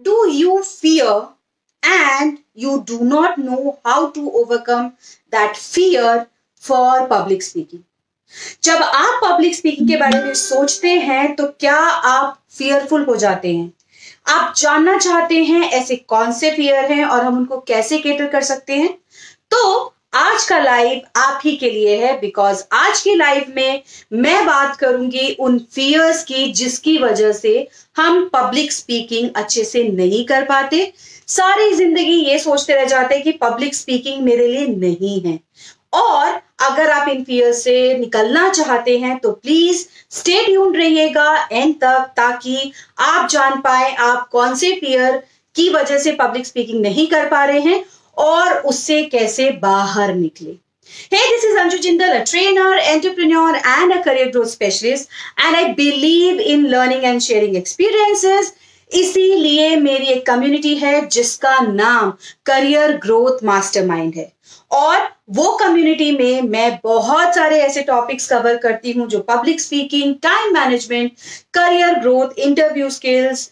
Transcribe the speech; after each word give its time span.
Do 0.00 0.28
you 0.30 0.62
fear 0.62 1.28
and 1.82 2.38
you 2.54 2.82
do 2.82 3.00
not 3.00 3.38
know 3.38 3.78
how 3.84 4.10
to 4.10 4.32
overcome 4.32 4.96
that 5.32 5.56
fear 5.56 6.28
for 6.62 7.06
public 7.08 7.42
speaking? 7.42 7.84
जब 8.62 8.82
आप 8.82 9.20
public 9.24 9.54
speaking 9.54 9.88
के 9.88 9.96
बारे 9.96 10.22
में 10.24 10.34
सोचते 10.34 10.90
हैं 11.00 11.34
तो 11.36 11.46
क्या 11.60 11.76
आप 11.76 12.38
फियरफुल 12.58 13.04
हो 13.04 13.16
जाते 13.16 13.54
हैं 13.56 13.72
आप 14.28 14.54
जानना 14.56 14.96
चाहते 14.98 15.42
हैं 15.44 15.62
ऐसे 15.70 15.96
कौन 16.08 16.32
से 16.32 16.50
फियर 16.50 16.92
हैं 16.92 17.04
और 17.04 17.24
हम 17.24 17.36
उनको 17.38 17.58
कैसे 17.68 17.98
केटर 17.98 18.28
कर 18.30 18.42
सकते 18.42 18.76
हैं 18.76 18.92
तो 19.50 19.93
आज 20.14 20.44
का 20.44 20.58
लाइव 20.58 21.00
आप 21.16 21.40
ही 21.44 21.54
के 21.56 21.68
लिए 21.70 21.96
है 21.98 22.12
बिकॉज़ 22.20 22.62
आज 22.72 23.00
के 23.02 23.14
लाइव 23.14 23.44
में 23.56 23.82
मैं 24.12 24.44
बात 24.46 24.76
करूँगी 24.76 25.30
उन 25.40 25.58
फियर्स 25.74 26.22
की 26.24 26.52
जिसकी 26.52 26.96
वजह 26.98 27.32
से 27.32 27.66
हम 27.96 28.28
पब्लिक 28.34 28.72
स्पीकिंग 28.72 29.28
अच्छे 29.36 29.64
से 29.64 29.82
नहीं 29.88 30.24
कर 30.24 30.44
पाते। 30.44 30.92
सारी 31.28 31.72
ज़िंदगी 31.72 32.20
ये 32.20 32.38
सोचते 32.38 32.74
रह 32.74 32.84
जाते 32.84 33.14
हैं 33.14 33.24
कि 33.24 33.32
पब्लिक 33.40 33.74
स्पीकिंग 33.74 34.22
मेरे 34.24 34.46
लिए 34.48 34.66
नहीं 34.68 35.20
है। 35.20 35.38
और 35.94 36.40
अगर 36.62 36.90
आप 36.90 37.08
इन 37.08 37.24
फियर 37.24 37.52
से 37.52 37.98
निकलना 37.98 38.48
चाहते 38.50 38.98
हैं 38.98 39.18
तो 39.18 39.32
प्लीज़ 39.32 39.84
स्टे 40.10 40.44
ट्यून 40.46 40.76
रहिएगा 40.76 41.48
एंड 41.52 41.74
तक, 41.74 42.10
ताकि 42.16 42.72
आप 43.00 43.28
जान 43.30 43.60
पाए 43.60 43.94
आप 43.94 44.28
कौन 44.32 44.54
से 44.54 44.72
फियर 44.76 45.22
की 45.56 45.68
वजह 45.70 45.98
से 45.98 46.12
पब्लिक 46.12 46.46
स्पीकिंग 46.46 46.80
नहीं 46.82 47.06
कर 47.08 47.28
पा 47.28 47.44
रहे 47.44 47.60
हैं। 47.60 47.84
और 48.18 48.58
उससे 48.62 49.02
कैसे 49.12 49.50
बाहर 49.62 50.14
निकले 50.14 50.58
Hey, 51.10 51.18
this 51.30 51.44
is 51.44 51.56
Anju 51.56 51.78
Jindal, 51.78 52.20
a 52.20 52.24
trainer, 52.26 52.78
entrepreneur, 52.94 53.58
and 53.66 53.92
a 53.92 54.02
career 54.02 54.30
growth 54.30 54.50
specialist, 54.50 55.08
and 55.38 55.56
I 55.56 55.72
believe 55.72 56.38
in 56.38 56.70
learning 56.70 57.06
and 57.06 57.22
sharing 57.22 57.56
experiences. 57.56 58.52
इसीलिए 58.90 59.76
मेरी 59.76 60.06
एक 60.12 60.26
कम्युनिटी 60.26 60.74
है 60.76 61.06
जिसका 61.08 61.58
नाम 61.60 62.10
करियर 62.46 62.96
ग्रोथ 63.04 63.42
मास्टरमाइंड 63.44 64.14
है 64.14 64.30
और 64.72 65.08
वो 65.30 65.50
कम्युनिटी 65.60 66.10
में 66.18 66.42
मैं 66.50 66.78
बहुत 66.84 67.34
सारे 67.34 67.60
ऐसे 67.60 67.82
टॉपिक्स 67.82 68.28
कवर 68.28 68.56
करती 68.62 68.92
हूँ 68.92 69.08
जो 69.08 69.20
public 69.30 69.60
speaking 69.60 70.14
time 70.22 70.54
management 70.54 71.12
career 71.54 71.98
growth 72.00 72.38
interview 72.46 72.90
skills 72.90 73.50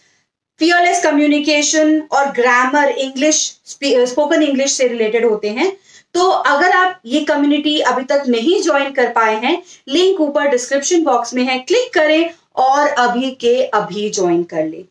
fearless 0.62 1.02
communication 1.02 2.00
और 2.12 2.30
ग्रामर 2.32 2.88
इंग्लिश 2.88 3.36
स्पोकन 3.66 4.42
इंग्लिश 4.42 4.72
से 4.72 4.86
रिलेटेड 4.88 5.24
होते 5.24 5.48
हैं। 5.50 5.70
तो 6.14 6.26
अगर 6.26 6.72
आप 6.72 7.00
ये 7.06 7.20
कम्युनिटी 7.24 7.78
अभी 7.82 8.04
तक 8.04 8.24
नहीं 8.28 8.60
ज्वाइन 8.62 8.92
कर 8.92 9.08
पाए 9.12 9.34
हैं 9.36 9.56
लिंक 9.88 10.20
ऊपर 10.20 10.48
डिस्क्रिप्शन 10.48 11.02
बॉक्स 11.04 11.34
में 11.34 11.42
है 11.44 11.58
क्लिक 11.60 11.92
करें 11.94 12.30
और 12.56 12.88
अभी 12.88 13.30
के 13.40 13.56
अभी 13.64 14.08
ज्वाइन 14.10 14.42
कर 14.44 14.66
ले। 14.66 14.84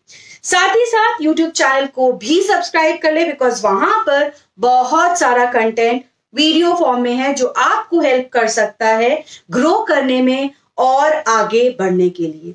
साथ 0.44 0.76
ही 0.76 0.86
साथ 0.88 1.22
यूट्यूब 1.22 1.52
चैनल 1.52 1.86
को 1.96 2.12
भी 2.14 2.42
सब्सक्राइब 2.44 3.00
कर 3.04 3.14
ले 3.14 3.26
बिकॉज़ 3.26 3.64
वहाँ 3.64 4.04
पर 4.08 4.32
बहुत 4.60 5.20
सारा 5.20 5.46
कंटेंट 5.52 6.04
वीडियो 6.34 6.76
फॉर्म 6.76 7.02
में 7.02 7.14
है 7.16 7.34
जो 7.34 7.48
आपको 7.48 8.02
हेल्प 8.02 8.30
कर 8.34 8.48
सकता 8.50 8.88
है 8.98 9.24
ग्रो 9.52 9.78
करने 9.88 10.22
में 10.22 10.50
और 10.78 11.14
आगे 11.28 11.70
बढ़ने 11.80 12.10
के 12.10 12.24
लिए। 12.24 12.54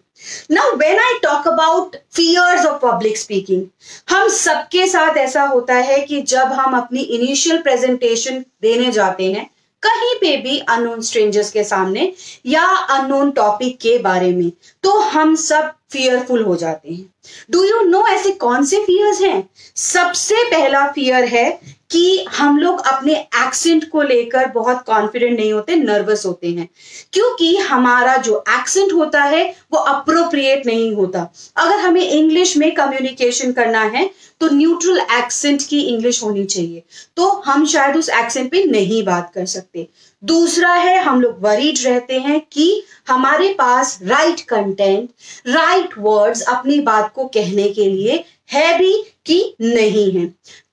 Now 0.51 0.77
when 0.77 0.99
I 0.99 1.19
talk 1.23 1.49
about 1.49 1.97
fears 2.13 2.67
of 2.67 2.81
public 2.83 3.19
speaking 3.19 3.65
हम 4.11 4.29
सबके 4.29 4.87
साथ 4.87 5.17
ऐसा 5.17 5.43
होता 5.45 5.75
है 5.75 6.01
कि 6.01 6.21
जब 6.23 6.53
हम 6.53 6.77
अपनी 6.79 7.01
इनिशियल 7.01 7.59
प्रेजेंटेशन 7.59 8.45
देने 8.63 8.91
जाते 8.93 9.33
हैं, 9.33 9.51
कहीं 9.83 10.15
पे 10.15 10.37
भी 10.37 10.59
अननोन 10.61 11.01
स्ट्रेंजर्स 11.01 11.51
के 11.51 11.65
सामने 11.65 12.13
या 12.47 12.65
अननोन 12.91 13.31
टॉपिक 13.31 13.79
के 13.79 13.99
बारे 13.99 14.31
में 14.33 14.51
तो 14.83 14.99
हम 15.01 15.35
सब 15.37 15.73
फियरफुल 15.93 16.43
हो 16.43 16.57
जाते 16.57 16.95
हैं। 16.95 17.15
डू 17.51 17.65
यू 17.65 17.81
नो 17.81 18.07
ऐसे 18.07 18.31
कौन 18.31 18.65
से 18.65 18.77
फियर्स 18.77 19.21
हैं? 19.21 19.51
सबसे 19.77 20.45
पहला 20.45 20.87
फियर 20.87 21.25
है 21.25 21.77
कि 21.91 22.27
हम 22.37 22.59
लोग 22.59 22.81
अपने 22.81 23.15
एक्सेंट 23.15 23.89
को 23.91 24.03
लेकर 24.03 24.47
बहुत 24.47 24.83
कॉन्फिडेंट 24.87 25.39
नहीं 25.41 25.53
होते 25.53 25.77
नर्वस 25.77 26.27
होते 26.27 26.49
हैं। 26.49 26.69
क्योंकि 27.13 27.57
हमारा 27.57 28.17
जो 28.17 28.45
एक्सेंट 28.49 28.93
होता 28.93 29.23
है, 29.23 29.55
वो 29.73 29.79
अप्रोप्रिएट 29.79 30.67
नहीं 30.67 30.95
होता। 30.95 31.33
अगर 31.57 31.77
हमें 31.77 32.11
इंग्लिश 32.11 32.57
में 32.57 32.75
कम्युनिकेशन 32.75 33.53
करना 33.53 33.83
है 33.83 34.11
तो 34.41 34.49
न्यूट्रल 34.53 34.99
एक्सेंट 34.99 35.63
की 35.69 35.81
इंग्लिश 35.81 36.23
होनी 36.23 36.45
चाहिए। 36.45 36.83
तो 37.17 37.29
हम 37.47 37.67
शायद 37.67 37.97
उस 37.97 38.09
एक्सेंट 38.09 38.51
पे 38.51 38.65
नहीं 38.65 39.05
बात 39.05 39.33
कर 39.35 39.47
सकते। 39.47 39.89
दूसरा 40.27 40.73
है, 40.73 40.99
हम 40.99 41.21
लोग 41.21 41.39
वरीड 41.41 41.79
रहते 41.85 42.19
हैं 42.19 42.41
कि 42.53 42.83
हमारे 43.09 43.53
पास 43.59 43.99
राइट 44.03 44.41
कंटेंट 44.41 45.11
राइट 45.49 45.99
वर्ड्स 45.99 46.43
अपनी 46.49 46.79
बात 46.83 47.13
को 47.15 47.27
कहने 47.29 47.69
के 47.69 47.89
लिए 47.91 48.25
है 48.53 48.79
भी 48.79 48.93
कि 49.27 49.55
नहीं 49.61 50.11
है। 50.13 50.27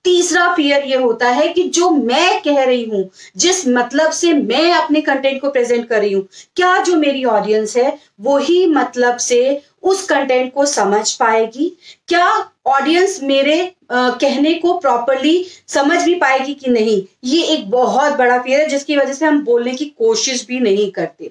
तीसरा 0.04 0.54
फियर 0.54 0.84
ये 0.84 0.96
होता 0.96 1.28
है 1.28 1.48
कि 1.48 1.62
जो 1.68 1.88
मैं 1.90 2.40
कह 2.42 2.62
रही 2.64 2.84
हूँ, 2.84 3.08
जिस 3.36 3.66
मतलब 3.68 4.10
से 4.10 4.32
मैं 4.32 4.72
अपने 4.72 5.00
कंटेंट 5.00 5.40
को 5.40 5.50
प्रेजेंट 5.50 5.88
कर 5.88 6.00
रही 6.00 6.12
हूँ, 6.12 6.26
क्या 6.56 6.76
जो 6.82 6.96
मेरी 6.96 7.24
ऑडियंस 7.26 7.76
है, 7.76 7.98
वही 8.20 8.66
मतलब 8.66 9.16
से 9.18 9.60
उस 9.84 10.02
कंटेंट 10.06 10.52
को 10.52 10.66
समझ 10.66 11.12
पाएगी? 11.12 11.78
क्या 12.08 12.28
ऑडियंस 12.66 13.20
मेरे 13.22 13.72
आ, 13.90 14.10
कहने 14.10 14.54
को 14.54 14.78
प्रॉपरली 14.78 15.46
समझ 15.68 16.02
भी 16.02 16.14
पाएगी 16.14 16.54
कि 16.54 16.70
नहीं? 16.70 17.02
ये 17.24 17.42
एक 17.44 17.70
बहुत 17.70 18.12
बड़ा 18.12 18.38
फियर 18.38 18.60
है 18.60 18.68
जिसकी 18.68 18.96
वजह 18.96 19.12
से 19.12 19.26
हम 19.26 19.44
बोलने 19.44 19.74
की 19.74 19.84
कोशिश 19.84 20.46
भी 20.46 20.60
नहीं 20.60 20.90
करते। 20.92 21.30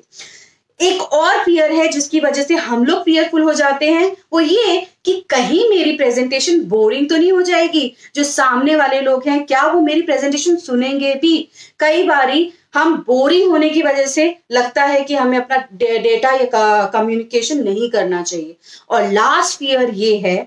एक 0.80 1.02
और 1.02 1.44
फियर 1.44 1.72
है 1.72 1.88
जिसकी 1.88 2.20
वजह 2.20 2.44
से 2.44 2.56
हम 2.56 2.84
लोग 2.86 3.04
फियरफुल 3.04 3.42
हो 3.42 3.54
जाते 3.54 3.90
हैं, 3.90 4.16
वो 4.34 4.40
ये 4.40 4.88
कि 5.06 5.14
कहीं 5.30 5.70
मेरी 5.70 5.92
प्रेजेंटेशन 5.92 6.60
बोरिंग 6.62 7.10
तो 7.10 7.18
नहीं 7.18 7.32
हो 7.32 7.42
जाएगी। 7.42 7.94
जो 8.16 8.24
सामने 8.24 8.76
वाले 8.76 9.02
लोग 9.02 9.28
हैं, 9.28 9.46
क्या 9.46 9.66
वो 9.68 9.82
मेरी 9.82 10.02
प्रेजेंटेशन 10.02 10.56
सुनेंगे 10.56 11.14
भी? 11.16 11.38
कई 11.80 12.04
बारी 12.04 12.52
हम 12.74 12.96
बोरिंग 13.08 13.52
होने 13.52 13.70
की 13.70 13.82
वजह 13.82 14.06
से 14.06 14.36
लगता 14.52 14.84
है 14.84 15.02
कि 15.02 15.16
हमें 15.16 15.38
अपना 15.38 15.58
डेटा 15.74 16.32
या 16.32 16.86
कम्युनिकेशन 16.86 17.64
नहीं 17.64 17.90
करना 17.90 18.22
चाहिए। 18.22 18.56
और 18.90 19.12
लास्ट 19.12 19.60
फियर 19.60 19.90
ये 19.90 20.18
है 20.18 20.38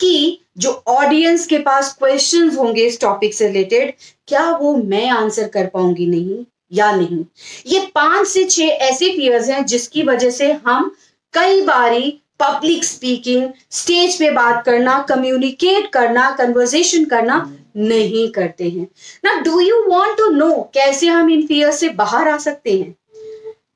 कि 0.00 0.38
जो 0.58 0.82
ऑडियंस 0.86 1.46
के 1.46 1.58
पास 1.58 1.94
क्वेश्चंस 1.98 2.56
होंगे 2.58 2.86
इस 2.86 3.00
टॉपिक 3.00 3.34
से 3.34 3.46
रिलेटेड 3.46 3.92
क्या 4.28 4.50
वो 4.56 4.74
मैं 4.76 5.08
आंसर 5.10 5.48
कर 5.48 5.66
पाऊँगी? 5.66 6.06
नहीं। 6.06 6.44
या 6.72 6.90
नहीं। 6.92 7.24
ये 7.66 7.80
पाँच 7.94 8.26
से 8.28 8.44
छह 8.46 8.62
ऐसे 8.62 9.10
फियर्स 9.10 9.48
हैं 9.50 9.64
जिसकी 9.66 10.02
वजह 10.02 10.30
से 10.30 10.52
हम 10.66 10.94
कई 11.34 11.60
बारी 11.64 12.18
पब्लिक 12.40 12.84
स्पीकिंग 12.84 13.48
स्टेज 13.72 14.18
पे 14.18 14.30
बात 14.32 14.64
करना 14.66 14.98
कम्युनिकेट 15.08 15.90
करना 15.92 16.30
कन्वर्सेशन 16.38 17.04
करना 17.04 17.36
नहीं 17.76 18.28
करते 18.32 18.68
हैं। 18.68 18.86
ना 19.24 19.34
do 19.42 19.60
you 19.60 19.82
want 19.84 20.16
to 20.18 20.28
know 20.30 20.50
कैसे 20.74 21.06
हम 21.08 21.30
इन 21.30 21.46
फियर 21.46 21.70
से 21.72 21.88
बाहर 21.90 22.28
आ 22.28 22.36
सकते 22.38 22.72
हैं? 22.72 22.94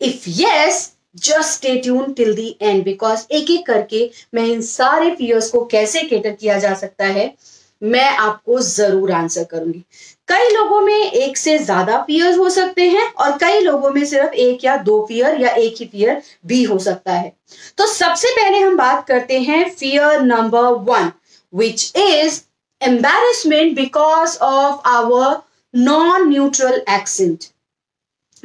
If 0.03 0.25
yes 0.31 0.93
just 1.17 1.51
stay 1.51 1.77
tune 1.77 2.13
till 2.13 2.35
the 2.35 2.57
end 2.63 2.83
because 2.85 3.25
एक 3.33 3.51
एक 3.51 3.67
करके 3.67 4.11
मैं 4.35 4.45
इन 4.47 4.61
सारे 4.63 5.15
फियर्स 5.15 5.51
को 5.51 5.65
कैसे 5.67 6.03
केटर 6.03 6.33
किया 6.33 6.59
जा 6.59 6.75
सकता 6.75 7.05
है, 7.07 7.33
मैं 7.83 8.09
आपको 8.09 8.59
ज़रूर 8.61 9.13
आंसर 9.13 9.45
करूँगी। 9.45 9.85
कई 10.29 10.49
लोगों 10.51 10.81
में 10.81 10.95
एक 10.95 11.37
से 11.37 11.57
ज़्यादा 11.59 12.01
फियर 12.07 12.37
हो 12.39 12.49
सकते 12.51 12.89
हैं 12.91 13.07
और 13.15 13.37
कई 13.39 13.61
लोगों 13.61 13.91
में 13.91 14.05
सिर्फ़ 14.05 14.33
एक 14.45 14.65
या 14.65 14.77
दो 14.83 15.05
फियर 15.09 15.41
या 15.43 15.51
एक 15.51 15.75
ही 15.81 15.87
फियर 15.87 16.23
भी 16.47 16.63
हो 16.65 16.79
सकता 16.79 17.13
है। 17.13 17.33
तो 17.79 17.87
सबसे 17.87 18.31
पहले 18.37 18.59
हम 18.59 18.77
बात 18.77 19.07
करते 19.09 19.41
हैं 19.41 19.69
fear 19.71 20.21
number 20.23 20.69
one 20.91 21.11
which 21.53 21.93
is 21.97 22.41
embarrassment 22.81 23.75
because 23.77 24.39
of 24.39 24.89
our 24.89 25.41
non 25.75 26.29
neutral 26.29 26.83
accent 26.91 27.45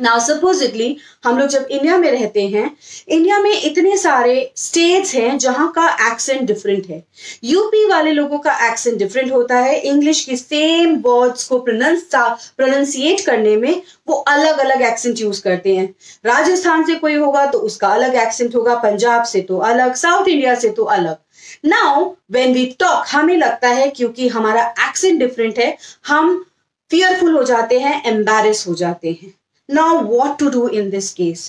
ना 0.01 0.17
सपोजिटली 0.19 0.95
हम 1.25 1.37
लोग 1.39 1.47
जब 1.49 1.67
इंडिया 1.71 1.97
में 1.97 2.11
रहते 2.11 2.47
हैं 2.47 2.65
इंडिया 3.07 3.37
में 3.39 3.51
इतने 3.53 3.97
सारे 3.97 4.51
स्टेट्स 4.57 5.13
हैं 5.15 5.37
जहाँ 5.37 5.71
का 5.71 5.87
एक्सेंट 6.07 6.41
डिफरेंट 6.41 6.87
है। 6.89 7.03
यूपी 7.43 7.85
वाले 7.85 8.11
लोगों 8.11 8.39
का 8.39 8.53
एक्सेंट 8.67 8.97
डिफरेंट 8.97 9.31
होता 9.31 9.57
है। 9.57 9.79
इंग्लिश 9.81 10.23
की 10.25 10.37
सेम 10.37 10.95
वर्ड्स 11.05 11.47
को 11.47 11.59
प्रोनाउंसिएट 11.59 13.25
करने 13.25 13.55
में 13.57 13.81
वो 14.07 14.13
अलग 14.13 14.57
अलग 14.59 14.81
एक्सेंट 14.81 15.19
यूज़ 15.19 15.41
करते 15.41 15.75
हैं। 15.75 15.87
राजस्थान 16.25 16.85
से 16.85 16.95
कोई 16.95 17.15
होगा 17.15 17.45
तो 17.45 17.59
उसका 17.59 17.87
अलग 17.89 18.15
एक्सेंट 18.17 18.55
होगा, 18.55 18.75
पंजाब 18.75 19.23
से 19.23 19.41
तो 19.41 19.57
अलग 19.59 19.93
साउथ 19.95 20.27
इंडिया 20.27 20.55
से 20.55 20.69
तो 20.69 20.83
अलग। 20.85 21.17
नाउ 21.65 22.09
वेन 22.31 22.53
वी 22.53 22.65
टॉक 22.79 23.05
हमें 23.11 23.35
लगता 23.37 23.69
है 23.69 23.87
क्योंकि 23.89 24.27
हमारा 24.29 24.63
एक्सेंट 24.87 25.19
डिफरेंट 25.19 25.59
है, 25.59 25.77
हम 26.07 26.45
फियरफुल 26.91 27.35
हो 27.35 27.43
जाते 27.43 27.79
हैं 27.79 28.01
एम्बेरस 28.05 28.65
हो 28.67 28.73
जाते 28.75 29.17
हैं। 29.21 29.33
Now, 29.71 30.03
what 30.03 30.37
to 30.39 30.51
do 30.51 30.67
in 30.67 30.89
this 30.91 31.13
case? 31.13 31.43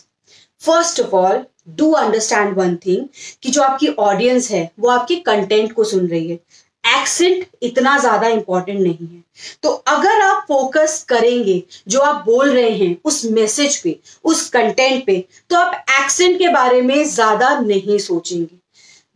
First 0.60 1.00
of 1.00 1.14
all, 1.14 1.40
do 1.68 1.90
understand 1.92 2.56
one 2.56 2.74
thing 2.86 3.06
कि 3.42 3.50
जो 3.50 3.62
आपकी 3.62 3.88
ऑडियंस 4.00 4.50
है 4.50 4.70
वो 4.80 4.88
आपके 4.90 5.16
कंटेंट 5.26 5.72
को 5.72 5.84
सुन 5.84 6.06
रही 6.08 6.30
है। 6.30 6.38
एक्सेंट 6.84 7.46
इतना 7.62 7.96
ज़्यादा 7.98 8.28
इंपॉर्टेंट 8.28 8.80
नहीं 8.80 9.06
है। 9.06 9.22
तो 9.62 9.70
अगर 9.88 10.20
आप 10.22 10.44
फोकस 10.48 11.02
करेंगे 11.08 11.62
जो 11.88 12.00
आप 12.00 12.24
बोल 12.26 12.50
रहे 12.50 12.70
हैं 12.70 12.96
उस 13.04 13.24
मैसेज 13.32 13.76
पे 13.82 13.98
उस 14.24 14.48
कंटेंट 14.50 15.04
पे 15.06 15.18
तो 15.50 15.56
आप 15.56 15.84
एक्सेंट 16.00 16.38
के 16.38 16.48
बारे 16.48 16.80
में 16.82 17.04
ज़्यादा 17.04 17.58
नहीं 17.60 17.98
सोचेंगे। 17.98 18.56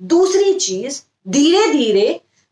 दूसरी 0.00 0.52
चीज़ 0.55 1.00
धीरे 1.29 1.67
धीरे 1.73 2.09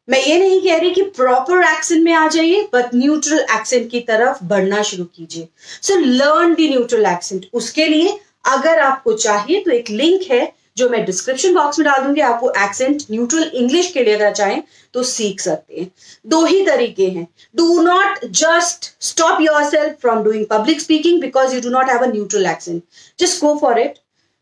मैं 0.08 0.20
ये 0.20 0.38
नहीं 0.38 0.60
कह 0.62 0.78
रही 0.78 0.90
कि 0.90 1.02
प्रॉपर 1.16 1.62
एक्सेंट 1.64 2.02
में 2.04 2.12
आ 2.12 2.26
जाइए 2.28 2.68
बट 2.74 2.94
न्यूट्रल 2.94 3.38
एक्सेंट 3.52 3.90
की 3.90 4.00
तरफ़ 4.00 4.44
बढ़ना 4.44 4.82
शुरू 4.82 5.04
कीजिए। 5.06 5.48
So 5.82 5.96
learn 5.98 6.54
the 6.54 6.68
neutral 6.68 7.06
accent 7.06 7.46
उसके 7.52 7.86
लिए, 7.86 8.18
अगर 8.46 8.78
आपको 8.80 9.12
चाहिए 9.14 9.60
तो 9.60 9.70
एक 9.70 9.90
लिंक 9.90 10.30
है, 10.30 10.52
जो 10.76 10.88
मैं 10.90 11.04
डिस्क्रिप्शन 11.04 11.54
बॉक्स 11.54 11.78
में 11.78 11.84
डाल 11.86 12.02
दूँगी। 12.04 12.20
आप 12.20 12.40
वो 12.42 12.52
एक्सेंट 12.58 13.02
न्यूट्रल 13.10 13.50
इंग्लिश 13.54 13.90
के 13.92 14.04
लिए 14.04 14.14
अगर 14.14 14.32
चाहें 14.32 14.62
तो 14.94 15.02
सीख 15.02 15.40
सकते 15.40 15.80
हैं। 15.80 15.90
दो 16.26 16.44
ही 16.44 16.64
तरीके 16.66 17.06
हैं। 17.08 17.26
Do 17.56 17.80
not 17.82 18.24
just 18.32 18.92
stop 19.04 19.40
yourself 19.70 20.00
from 20.00 20.22
doing 20.24 20.46
public 20.50 20.80
speaking 20.80 21.20
because 21.20 21.54
you 21.54 21.60
do 21.60 21.70
not 21.70 21.90
have 21.90 22.02
a 22.02 22.06
neutral 22.06 22.46
accent 22.46 22.82
just 23.18 23.40
go 23.40 23.56
for 23.60 23.78
it 23.80 23.98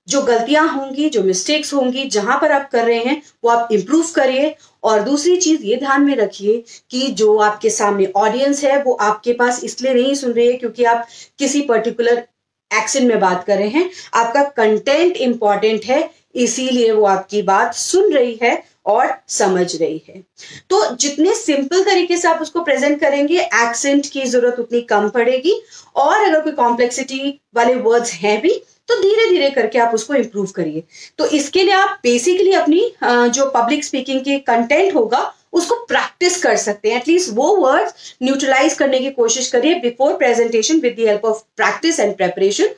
जो 0.09 0.23
गलतियाँ 0.23 0.67
होंगी, 0.69 1.09
जो 1.11 1.23
मिस्टेक्स 1.23 1.73
होंगी, 1.75 2.05
जहाँ 2.05 2.39
पर 2.41 2.53
आप 2.53 2.69
कर 2.71 2.85
रहे 2.85 2.99
हैं, 2.99 3.23
वो 3.45 3.51
आप 3.51 3.69
इम्प्रूव 3.73 4.07
करिए। 4.15 4.55
और 4.83 5.03
दूसरी 5.03 5.37
चीज़ 5.37 5.63
ये 5.63 5.77
ध्यान 5.77 6.03
में 6.03 6.15
रखिए 6.17 6.63
कि 6.91 7.09
जो 7.09 7.37
आपके 7.39 7.71
सामने 7.71 8.07
ऑडियंस 8.17 8.65
है, 8.65 8.83
वो 8.83 8.93
आपके 8.93 9.33
पास 9.33 9.63
इसलिए 9.65 9.95
नहीं 9.95 10.15
सुन 10.15 10.33
रही 10.33 10.47
है 10.47 10.57
क्योंकि 10.57 10.85
आप 10.85 11.07
किसी 11.39 11.61
पर्टिकुलर 11.61 12.23
एक्शन 12.71 13.07
में 13.07 13.21
बात 13.21 13.45
कर 13.45 13.59
रहे 13.59 13.69
हैं। 13.69 13.91
आपका 14.15 14.43
कंटेंट 14.57 15.17
इंपॉर्टेंट 15.17 15.85
है, 15.85 16.11
इसीलिए 16.35 16.91
वो 16.93 17.07
आपकी 17.07 17.43
बात 17.43 17.75
सुन 17.75 18.13
रही 18.13 18.39
है 18.43 18.63
और 18.87 19.11
समझ 19.29 19.77
रही 19.77 20.03
है। 20.09 20.23
तो 20.71 20.95
जितने 20.95 21.35
सिंपल 21.35 21.83
तरीके 21.85 22.17
से 22.17 22.29
आप 22.29 22.43
उसको 22.43 22.63
प्रेजेंट 22.65 23.01
करेंगे 23.01 23.41
एक्सेंट 23.41 24.07
की 24.07 24.25
ज़रूरत 24.25 24.59
उतनी 24.59 24.81
कम 24.81 25.09
पड़ेगी। 25.09 25.55
और 25.97 26.25
अगर 26.25 26.41
कोई 26.41 26.53
कॉम्प्लेक्सिटी 26.53 27.41
वाले 27.55 27.75
वर्ड्स 27.75 28.13
हैं 28.13 28.41
भी 28.41 28.63
तो 28.93 29.01
धीरे 29.03 29.29
धीरे 29.31 29.51
करके 29.51 29.79
आप 29.79 29.95
उसको 29.95 30.15
इम्प्रूव 30.15 30.47
करिए। 30.57 30.83
तो 31.19 31.27
इसके 31.29 31.63
लिए 31.63 31.75
आप 31.75 31.99
बेसिकली 32.03 32.53
अपनी 32.55 32.81
जो 33.05 33.51
पब्लिक 33.51 33.85
स्पीकिंग 33.85 34.21
के 34.21 34.39
कंटेंट 34.41 34.95
होगा, 34.95 35.33
उसको 35.53 35.75
प्रैक्टिस 35.87 36.43
कर 36.43 36.57
सकते 36.57 36.91
हैं। 36.91 36.97
एटलीस्ट 36.97 37.31
वो 37.35 37.55
वर्ड्स 37.57 38.15
न्यूट्रलाइज 38.23 38.75
करने 38.75 38.99
की 39.01 39.11
कोशिश 39.13 39.51
करिए 39.51 39.75
before 39.81 40.13
presentation 40.19 40.81
with 40.81 40.97
the 40.99 41.09
help 41.09 41.25
of 41.25 41.43
practice 41.57 42.01
and 42.01 42.17
preparation 42.17 42.69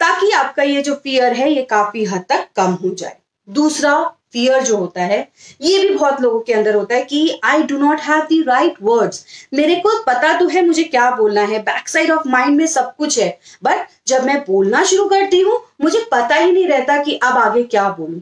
ताकि 0.00 0.30
आपका 0.32 0.62
ये 0.62 0.82
जो 0.82 0.94
फियर 0.94 1.32
है, 1.32 1.50
ये 1.52 1.62
काफ़ी 1.64 2.04
हद 2.04 2.24
तक 2.28 2.46
कम 2.56 2.78
हो 2.82 2.94
जाए। 2.94 3.16
दूसरा 3.48 3.92
फियर 4.34 4.62
जो 4.62 4.76
होता 4.76 5.02
है, 5.02 5.18
ये 5.60 5.78
भी 5.80 5.94
बहुत 5.94 6.20
लोगों 6.20 6.40
के 6.40 6.52
अंदर 6.52 6.74
होता 6.74 6.94
है 6.94 7.02
कि 7.04 7.40
I 7.44 7.62
do 7.62 7.78
not 7.78 8.00
have 8.00 8.20
the 8.28 8.42
right 8.42 8.74
words 8.82 9.24
मेरे 9.54 9.74
को 9.80 9.90
पता 10.04 10.32
तो 10.38 10.48
है 10.48 10.64
मुझे 10.66 10.84
क्या 10.84 11.10
बोलना 11.16 11.42
है 11.46 11.58
बैक 11.62 11.88
साइड 11.88 12.10
ऑफ़ 12.10 12.28
माइंड 12.28 12.56
में 12.56 12.66
सब 12.66 12.94
कुछ 12.96 13.18
है 13.18 13.28
बट 13.64 13.86
जब 14.06 14.24
मैं 14.26 14.38
बोलना 14.44 14.84
शुरू 14.84 15.08
करती 15.08 15.40
हूँ, 15.40 15.60
मुझे 15.80 16.06
पता 16.12 16.36
ही 16.36 16.52
नहीं 16.52 16.66
रहता 16.68 17.02
कि 17.02 17.16
अब 17.22 17.38
आगे 17.38 17.62
क्या 17.64 17.88
बोलूँ। 17.90 18.20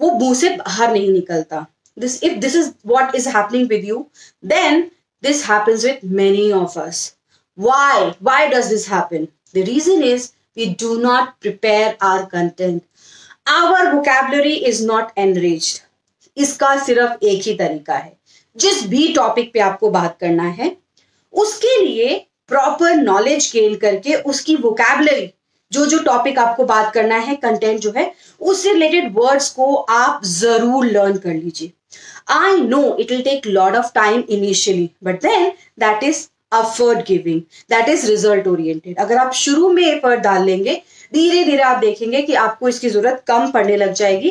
वो 0.00 0.10
मुँह 0.18 0.34
से 0.34 0.56
बाहर 0.56 0.92
नहीं 0.92 1.10
निकलता। 1.12 1.66
This 1.96 2.22
if 2.24 2.38
this 2.40 2.54
is 2.56 2.70
what 2.86 3.14
is 3.14 3.28
happening 3.28 3.68
with 3.68 3.84
you 3.84 4.06
then 4.44 4.80
this 5.22 5.44
happens 5.46 5.84
with 5.84 6.00
many 6.12 6.50
of 6.52 6.78
us 6.80 7.14
why 7.58 8.10
why 8.22 8.46
does 8.48 8.66
this 8.68 8.88
happen 8.90 9.26
the 9.54 9.64
reason 9.66 10.02
is 10.04 10.28
we 10.56 10.66
do 10.80 10.96
not 11.00 11.28
prepare 11.40 11.96
our 12.02 12.24
content 12.32 12.82
our 13.46 13.92
vocabulary 13.92 14.52
is 14.52 14.86
not 14.86 15.18
enriched 15.18 15.80
इसका 16.36 16.76
सिर्फ़ 16.84 17.24
एक 17.24 17.42
ही 17.46 17.54
तरीका 17.54 17.94
है। 17.94 18.12
जिस 18.56 18.86
भी 18.88 19.06
topic 19.14 19.52
पे 19.52 19.60
आपको 19.60 19.90
बात 19.90 20.16
करना 20.20 20.44
है, 20.50 20.76
उसके 21.34 21.76
लिए 21.84 22.16
प्रॉपर 22.48 22.94
नॉलेज 22.96 23.50
गेन 23.52 23.74
करके 23.76 24.14
उसकी 24.24 24.56
वोकेबलरी 24.56 25.32
जो 25.72 25.84
जो 25.86 25.98
टॉपिक 26.04 26.38
आपको 26.38 26.64
बात 26.64 26.92
करना 26.94 27.16
है 27.18 27.34
कंटेंट 27.36 27.80
जो 27.80 27.92
है, 27.96 28.12
उससे 28.40 28.72
रिलेटेड 28.72 29.12
वर्ड्स 29.14 29.50
को 29.50 29.74
आप 29.74 30.24
ज़रूर 30.26 30.86
लर्न 30.86 31.16
कर 31.18 31.34
लीजिए। 31.34 31.72
I 32.30 32.60
know 32.60 32.96
it 32.96 33.10
will 33.10 33.22
take 33.22 33.46
lot 33.48 33.76
of 33.76 33.92
time 33.94 34.22
initially 34.30 34.90
but 35.04 35.22
then 35.22 35.50
that 35.80 36.04
is 36.04 36.26
effort 36.52 37.04
giving 37.06 37.40
that 37.70 37.88
is 37.88 38.06
result 38.06 38.46
oriented 38.46 38.98
अगर 38.98 39.16
आप 39.18 39.32
शुरू 39.34 39.68
में 39.72 39.82
एफर्ट 39.84 40.20
डाल 40.20 40.44
लेंगे 40.44 40.82
धीरे 41.12 41.44
धीरे 41.44 41.62
आप 41.62 41.78
देखेंगे 41.78 42.22
कि 42.22 42.34
आपको 42.42 42.68
इसकी 42.68 42.90
ज़रूरत 42.90 43.22
कम 43.26 43.50
पड़ने 43.52 43.76
लग 43.76 43.92
जाएगी 43.94 44.28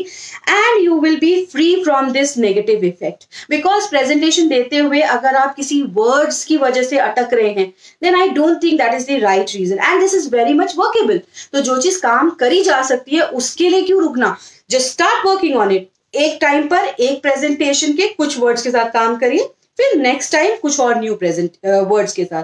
and 0.49 0.83
you 0.83 0.99
will 1.01 1.15
be 1.19 1.33
free 1.51 1.73
from 1.83 2.11
this 2.11 2.37
negative 2.37 2.85
effect 2.85 3.23
because 3.49 3.89
presentation 3.89 4.47
देते 4.49 4.77
हुए 4.77 5.01
अगर 5.15 5.35
आप 5.35 5.55
किसी 5.55 5.81
वर्ड्स 5.97 6.43
की 6.45 6.57
वजह 6.57 6.83
से 6.83 6.97
अटक 6.99 7.33
रहे 7.33 7.49
हैं 7.53 7.67
then 8.03 8.15
I 8.15 8.29
don't 8.31 8.63
think 8.63 8.81
that 8.81 8.93
is 8.93 9.05
the 9.07 9.19
right 9.23 9.55
reason 9.55 9.79
and 9.79 10.01
this 10.01 10.13
is 10.15 10.29
very 10.35 10.53
much 10.53 10.75
workable 10.77 11.21
तो 11.53 11.61
जो 11.61 11.81
चीज़ 11.81 11.99
काम 12.01 12.29
करी 12.39 12.61
जा 12.63 12.81
सकती 12.83 13.15
है, 13.15 13.21
उसके 13.23 13.69
लिए 13.69 13.81
क्यों 13.81 14.01
रुकना? 14.01 14.35
Just 14.69 14.91
start 14.91 15.25
working 15.25 15.55
on 15.57 15.71
it 15.71 15.89
एक 16.13 16.37
टाइम 16.41 16.67
पर 16.67 16.85
एक 16.99 17.21
प्रेजेंटेशन 17.21 17.93
के 17.93 18.07
कुछ 18.07 18.37
वर्ड्स 18.39 18.63
के 18.63 18.71
साथ 18.71 18.89
काम 18.93 19.15
करिए, 19.17 19.43
फिर 19.77 19.95
नेक्स्ट 20.01 20.31
टाइम 20.31 20.55
कुछ 20.61 20.79
और 20.79 20.99
न्यू 20.99 21.15
प्रेजेंट 21.15 21.51
वर्ड्स 21.65 22.13
के 22.13 22.23
साथ. 22.25 22.43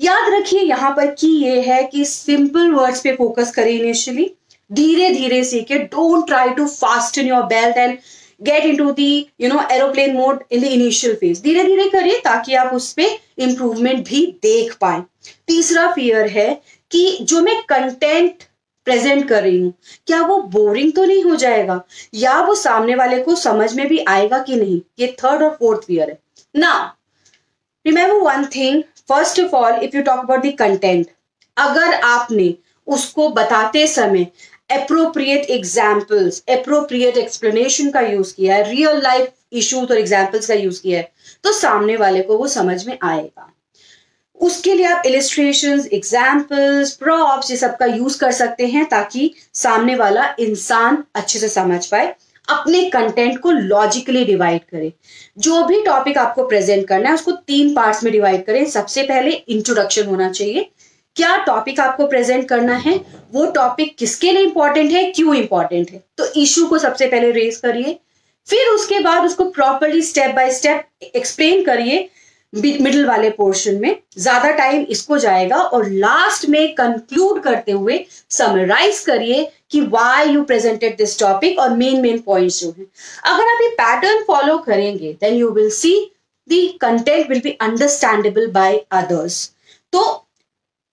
याद 0.00 0.32
रखिए 0.34 0.60
यहाँ 0.60 0.90
पर 0.90 1.10
की 1.14 1.28
ये 1.42 1.60
है 1.62 1.82
कि 1.84 2.04
सिंपल 2.04 2.70
वर्ड्स 2.72 3.00
पे 3.00 3.14
फोकस 3.16 3.50
करें 3.54 3.70
इनिशियली 3.70 4.30
धीरे 4.70 5.10
धीरे 5.14 5.42
सीखे 5.44 5.78
don't 5.78 6.26
try 6.26 6.50
to 6.54 6.66
fast 6.66 7.18
in 7.18 7.26
your 7.26 7.42
belt 7.46 7.76
and 7.76 7.98
get 8.40 8.64
into 8.76 8.90
the 8.92 9.26
you 9.40 9.48
know 9.48 9.60
aeroplane 9.72 10.16
mode 10.16 10.42
in 10.52 10.60
the 10.62 10.64
initial 10.64 11.14
phase 11.16 11.42
धीरे 11.42 11.62
धीरे 11.64 11.88
करिए 11.90 12.18
ताकि 12.24 12.54
आप 12.54 12.72
उस 12.74 12.92
पर 12.92 13.18
इंप्रूवमेंट 13.42 14.04
भी 14.08 14.24
देख 14.42 14.76
पाए। 14.80 15.02
तीसरा 15.46 15.90
फियर 15.92 16.26
है 16.28 16.48
कि 16.90 17.06
जो 17.22 17.40
मैं 17.42 17.60
कंटेंट 17.62 18.42
प्रेजेंट 18.86 19.28
कर 19.28 19.42
रही 19.42 19.60
हूँ, 19.60 19.72
क्या 20.06 20.20
वो 20.22 20.36
बोरिंग 20.52 20.92
तो 20.92 21.04
नहीं 21.04 21.22
हो 21.24 21.36
जाएगा? 21.36 21.80
या 22.14 22.40
वो 22.40 22.54
सामने 22.54 22.94
वाले 22.94 23.22
को 23.22 23.34
समझ 23.34 23.72
में 23.74 23.86
भी 23.88 23.98
आएगा 24.08 24.38
कि 24.38 24.56
नहीं? 24.56 24.80
ये 24.98 25.06
थर्ड 25.18 25.42
और 25.42 25.56
फोर्थ 25.60 25.86
फियर 25.86 26.10
है। 26.10 26.18
ना 26.54 26.96
remember 27.86 28.20
one 28.22 28.44
thing. 28.52 28.82
First 29.08 29.40
of 29.40 29.54
all 29.56 29.82
if 29.84 29.96
you 29.96 30.02
talk 30.02 30.18
about 30.18 30.42
the 30.42 30.52
content, 30.60 31.04
अगर 31.56 31.94
आपने 31.94 32.54
उसको 32.86 33.28
बताते 33.30 33.86
समय 33.86 34.26
अप्रोप्रिएट 34.70 35.50
एग्जाम्पल्स 35.50 36.42
अप्रोप्रिएट 36.50 37.16
एक्सप्लेनेशन 37.16 37.90
का 37.90 38.00
यूज़ 38.00 38.34
किया 38.34 38.56
है 38.56 38.70
रियल 38.70 39.02
लाइफ 39.02 39.32
इश्यूज़ 39.52 39.90
और 39.92 39.98
एग्जाम्पल्स 39.98 40.46
का 40.46 40.54
यूज़ 40.54 40.80
किया 40.82 40.98
है 40.98 41.12
तो 41.44 41.52
सामने 41.52 41.96
वाले 41.96 42.22
को 42.22 42.38
वो 42.38 42.48
समझ 42.48 42.86
में 42.86 42.98
आएगा। 43.02 43.50
उसके 44.40 44.74
लिए 44.74 44.86
आप 44.86 45.02
इलिस्ट्रेशन 45.06 45.84
एग्जाम्पल्स 45.92 46.92
प्रॉप्स 46.96 47.50
ये 47.50 47.56
सब 47.56 47.76
का 47.78 47.86
यूज़ 47.86 48.18
कर 48.20 48.32
सकते 48.32 48.66
हैं 48.66 48.84
ताकि 48.88 49.30
सामने 49.54 49.94
वाला 49.96 50.34
इंसान 50.38 51.02
अच्छे 51.14 51.38
से 51.38 51.48
समझ 51.48 51.84
पाए। 51.86 52.14
अपने 52.48 52.82
कंटेंट 52.90 53.38
को 53.40 53.50
लॉजिकली 53.50 54.24
डिवाइड 54.24 54.60
करें। 54.62 54.92
जो 55.38 55.62
भी 55.64 55.82
टॉपिक 55.82 56.18
आपको 56.18 56.46
प्रेजेंट 56.48 56.86
करना 56.88 57.08
है, 57.08 57.14
उसको 57.14 57.32
तीन 57.32 57.74
पार्ट्स 57.74 58.02
में 58.04 58.12
डिवाइड 58.12 58.44
करें। 58.46 58.64
सबसे 58.70 59.02
पहले 59.02 59.30
इंट्रोडक्शन 59.30 60.06
होना 60.06 60.30
चाहिए। 60.30 60.70
क्या 61.16 61.36
टॉपिक 61.46 61.80
आपको 61.80 62.06
प्रेजेंट 62.06 62.48
करना 62.48 62.76
है? 62.76 62.94
वो 63.32 63.44
टॉपिक 63.52 63.96
किसके 63.98 64.32
लिए 64.32 64.42
इंपॉर्टेंट 64.42 64.90
है? 64.92 65.04
क्यों 65.12 65.34
इंपॉर्टेंट 65.34 65.90
है? 65.90 66.02
तो 66.18 66.32
इशू 66.36 66.66
को 66.66 66.78
सबसे 66.78 67.06
पहले 67.06 67.30
रेज 67.32 67.56
करिए। 67.56 67.98
फिर 68.48 68.68
उसके 68.68 68.98
बाद 69.00 69.24
उसको 69.24 69.44
properly 69.50 70.02
step 70.02 70.34
by 70.34 70.50
step 70.52 71.14
explain 71.14 71.64
करिए 71.64 72.08
मिडिल 72.52 73.04
वाले 73.06 73.30
पोर्शन 73.30 73.74
में। 73.74 73.96
ज़्यादा 74.18 74.50
टाइम 74.56 74.82
इसको 74.90 75.18
जाएगा 75.18 75.56
और 75.56 75.88
लास्ट 75.90 76.48
में 76.48 76.74
कंक्लूड 76.74 77.42
करते 77.42 77.72
हुए 77.72 78.04
समराइज 78.30 78.98
करिए 79.00 79.48
कि 79.74 79.80
why 79.92 80.30
you 80.30 80.42
presented 80.44 80.96
this 80.96 81.18
topic 81.20 81.58
और 81.58 81.76
मेन 81.76 82.00
मेन 82.00 82.18
पॉइंट्स 82.26 82.60
जो 82.60 82.74
हैं। 82.78 82.86
अगर 83.24 83.54
आप 83.54 83.62
ये 83.62 83.68
पैटर्न 83.76 84.24
फॉलो 84.26 84.58
करेंगे 84.66 85.12
then 85.20 85.34
you 85.36 85.50
will 85.52 85.70
see 85.72 85.94
the 86.48 86.66
content 86.80 87.28
will 87.28 87.40
be 87.40 87.50
understandable 87.62 88.46
by 88.52 88.84
others 88.92 89.48
तो 89.92 90.02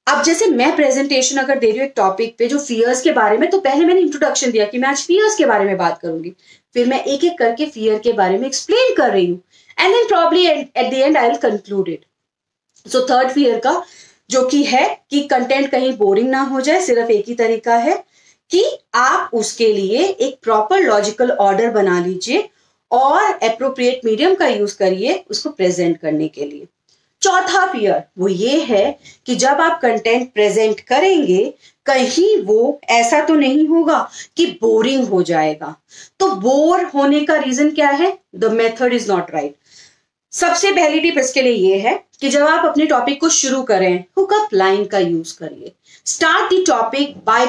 अब 0.08 0.22
जैसे 0.24 0.46
मैं 0.50 0.76
प्रेजेंटेशन 0.76 1.38
अगर 1.38 1.60
दे 1.60 1.70
रही 1.70 1.80
हूँ 1.80 1.86
एक 1.86 1.94
टॉपिक 1.96 2.36
पे 2.38 2.48
जो 2.48 2.60
फियर्स 2.60 3.02
के 3.02 3.12
बारे 3.14 3.38
में 3.38 3.50
तो 3.50 3.60
पहले 3.62 3.86
मैंने 3.86 4.00
इंट्रोडक्शन 4.02 4.52
दिया 4.52 4.66
कि 4.66 4.78
मैं 4.78 4.90
आज 4.90 5.04
फियर्स 5.08 5.36
के 5.38 5.46
बारे 5.46 5.66
में 5.66 5.78
बात 5.78 6.00
करूँगी। 6.00 6.34
फिर 6.76 6.88
मैं 6.88 7.04
एक 7.06 7.24
एक 7.24 7.38
करके 7.40 7.66
फियर 7.68 8.00
के 8.00 8.14
बारे 8.14 8.38
में 8.38 8.46
एक्सप्लेन 8.48 8.94
कर 8.96 9.12
रही 9.12 9.26
हूँ। 9.26 9.40
And 9.78 9.94
then 9.94 10.08
probably 10.08 10.46
at 10.48 10.90
the 10.90 10.94
end 10.94 11.18
I 11.18 11.28
will 11.28 11.38
conclude 11.40 11.90
it 11.90 12.06
so 12.86 13.06
third 13.10 13.32
fear 13.32 13.60
का, 13.60 13.84
जो 14.30 14.46
कि 14.48 14.64
है 14.64 14.86
कि 15.12 15.20
कंटेंट 15.28 15.70
कहीं 15.72 15.92
बोरिंग 15.98 16.30
ना 16.30 16.42
हो 16.44 16.62
जाए, 16.62 16.82
सिर्फ़ 16.82 17.12
एक 17.12 17.26
ही 17.28 17.36
तरीका 17.36 17.76
है 17.78 18.04
कि 18.52 18.64
आप 18.96 19.30
उसके 19.34 19.72
लिए 19.74 20.04
एक 20.04 20.38
प्रॉपर 20.44 20.82
लॉजिकल 20.82 21.32
ऑर्डर 21.32 21.70
बना 21.72 22.00
लीजिए 22.06 22.50
और 22.92 23.32
अप्रोप्रिएट 23.44 24.06
मीडियम 24.06 24.36
का 24.36 24.48
यूज़ 24.48 24.78
करिए 24.78 25.24
उसको 25.30 25.50
प्रेजेंट 25.50 25.98
करने 25.98 26.28
के 26.28 26.46
लिए। 26.46 26.68
चौथा 27.22 27.66
फियर 27.72 28.02
वो 28.20 28.28
ये 28.28 28.60
है 28.62 29.00
कि 29.26 29.36
जब 29.36 29.62
आप 29.62 29.80
कंटेंट 29.82 30.32
प्रेजेंट 30.34 30.80
करेंगे, 30.80 31.54
कहीं 31.86 32.38
वो 32.38 32.80
ऐसा 32.90 33.24
तो 33.26 33.36
नहीं 33.36 33.68
होगा 33.68 34.00
कि 34.38 34.46
बोरिंग 34.62 35.08
हो 35.08 35.22
जाएगा। 35.24 35.76
तो 36.20 36.32
बोर 36.36 36.84
होने 36.86 37.20
का 37.26 37.36
रीजन 37.38 37.70
क्या 37.72 37.90
है? 37.90 38.18
The 38.36 38.52
method 38.54 38.94
is 38.94 39.12
not 39.12 39.32
right 39.32 39.56
सबसे 40.34 40.72
पहली 40.72 41.00
टिप 41.00 41.18
इसके 41.18 41.42
लिए 41.42 41.54
ये 41.54 41.78
है 41.80 41.94
कि 42.22 42.30
जब 42.30 42.44
आप 42.44 42.66
अपने 42.66 42.86
टॉपिक 42.86 43.20
को 43.22 43.30
शुरू 43.30 43.62
करें 43.64 44.04
हुकअप 44.18 44.54
लाइन 44.54 44.86
का 44.86 45.00
यूज़ 45.00 45.38
करिए। 45.40 45.72
Start 46.06 46.54
the 46.54 46.64
topic 46.68 47.16
by 47.26 47.46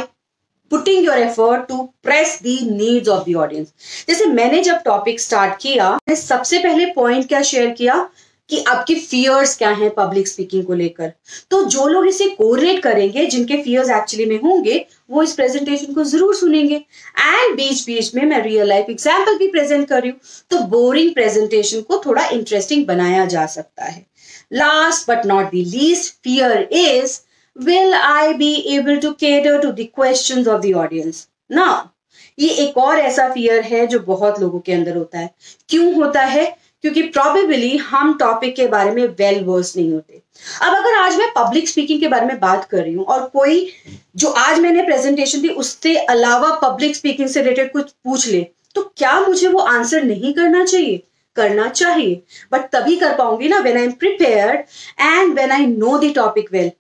putting 0.73 1.05
your 1.05 1.19
effort 1.19 1.69
to 1.69 1.83
press 2.03 2.39
the 2.43 2.59
needs 2.71 3.09
of 3.09 3.31
the 3.31 3.35
audience 3.37 3.73
जैसे 4.09 4.27
मैंने 4.27 4.63
जब 4.63 4.83
टॉपिक 4.85 5.21
स्टार्ट 5.21 5.61
किया, 5.61 5.91
मैंने 5.91 6.17
सबसे 6.17 6.59
पहले 6.59 6.87
पॉइंट 6.87 7.29
क्या 7.29 7.43
शेयर 7.43 7.71
किया? 7.71 8.09
कि 8.51 8.59
आपके 8.69 8.95
फियर्स 8.95 9.57
क्या 9.59 9.71
हैं 9.71 9.89
पब्लिक 9.91 10.29
स्पीकिंग 10.29 10.65
को 10.65 10.75
लेकर। 10.75 11.13
तो 11.51 11.63
जो 11.65 11.87
लोग 11.87 12.07
इसे 12.07 12.27
कोरिलेट 12.29 12.83
करेंगे, 12.83 13.25
जिनके 13.27 13.63
फियर्स 13.63 13.91
एक्चुअली 13.91 14.27
में 14.27 14.41
होंगे, 14.41 14.85
वो 15.11 15.23
इस 15.23 15.33
प्रेजेंटेशन 15.33 15.93
को 15.93 16.05
ज़रूर 16.05 16.35
सुनेंगे। 16.35 16.75
एंड 16.75 17.57
बीच 17.57 17.85
बीच 17.87 18.15
में 18.15 18.25
मैं 18.25 18.43
रियल 18.43 18.69
लाइफ 18.69 18.91
एग्ज़ाम्पल 18.91 19.39
भी 19.39 19.49
प्रेजेंट 19.49 19.89
कर 19.89 20.03
रही 20.03 20.11
हूँ। 20.11 20.19
तो 20.51 20.59
बोरिंग 20.67 21.15
प्रेजेंटेशन 21.15 21.81
को 21.81 22.03
थोड़ा 22.07 22.27
इंटरेस्टिंग 22.29 22.87
बनाया 22.87 23.25
जा 23.27 23.47
सकता 23.47 23.85
है। 23.85 24.07
Last 24.53 25.11
but 25.11 25.27
not 25.27 25.47
the 25.47 25.65
least 25.75 26.15
fear 26.25 26.69
is 26.73 27.19
will 27.57 27.95
I 27.95 28.33
be 28.35 28.55
able 28.55 28.97
to 28.97 29.11
cater 29.13 29.61
to 29.61 29.73
the 29.73 29.87
question 29.95 30.47
of 30.47 30.61
the 30.67 30.73
audience 30.73 31.29
ना 31.53 31.91
ये 32.39 32.49
एक 32.49 32.79
और 32.79 32.99
ऐसा 32.99 33.29
फियर 33.29 33.63
है 33.63 33.87
जो 33.87 33.99
बहुत 34.01 34.41
लोगों 34.41 34.61
के 34.61 34.73
अंदर 34.73 34.97
होता 34.97 35.19
है। 35.19 35.31
क्यों 35.69 35.95
होता 35.95 36.21
है? 36.21 36.59
क्योंकि 36.83 37.03
प्रॉबेबली 37.03 37.77
हम 37.77 38.17
टॉपिक 38.19 38.57
के 38.57 38.67
बारे 38.67 38.91
में 38.91 39.03
वेल 39.03 39.35
well 39.35 39.47
वर्स 39.49 39.77
नहीं 39.77 39.93
होते। 39.93 40.23
अब 40.63 40.75
अगर 40.77 40.95
आज 40.95 41.17
मैं 41.17 41.29
पब्लिक 41.37 41.69
स्पीकिंग 41.69 42.01
के 42.01 42.09
बारे 42.09 42.27
में 42.27 42.41
बात 42.41 42.65
कर 42.65 42.83
रही 42.83 42.95
हूँ 42.95 43.05
और 43.05 43.29
कोई 43.29 43.69
जो 44.17 44.29
आज 44.29 44.59
मैंने 44.59 44.83
प्रेजेंटेशन 44.83 45.41
दी 45.41 45.49
उसके 45.49 45.97
अलावा 45.97 46.51
पब्लिक 46.63 46.97
स्पीकिंग 46.97 47.29
से 47.29 47.43
रिलेटेड 47.43 47.73
कुछ 47.73 47.91
पूछ 48.05 48.29
ले 48.29 48.47
तो 48.75 48.83
क्या 48.97 49.21
मुझे 49.21 49.49
वो 49.49 49.59
आंसर 49.59 50.05
नहीं 50.05 50.33
करना 50.33 50.65
चाहिए? 50.65 51.03
करना 51.37 51.69
चाहिए। 51.69 52.23
बट 52.53 52.61
तभी 52.73 52.97
कर 52.97 53.17
पाऊँगी 53.17 53.49
ना 53.49 53.59
when 53.59 53.77
I 53.77 53.85
am 53.85 53.93
prepare 53.93 54.65
and 55.01 55.35
when 55.35 55.51
I 55.51 55.67
know 55.67 55.99
the 55.99 56.13
topic 56.15 56.49
well 56.53 56.71